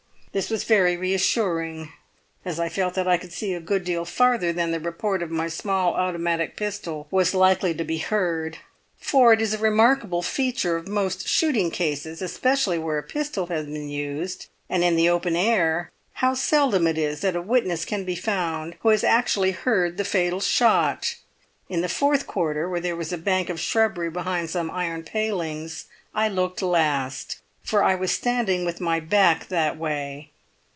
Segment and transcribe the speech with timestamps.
[0.33, 1.91] This was very reassuring,
[2.45, 5.29] as I felt that I could see a good deal farther than the report of
[5.29, 8.57] my small automatic pistol was likely to be heard;
[8.97, 13.65] for it is a remarkable feature of most shooting cases, especially where a pistol has
[13.65, 18.05] been used, and in the open air, how seldom it is that a witness can
[18.05, 21.15] be found who has actually heard the fatal shot.
[21.67, 25.87] In the fourth quarter, where there was a bank of shrubbery behind some iron palings,
[26.15, 30.29] I looked last, for I was standing with my back that way.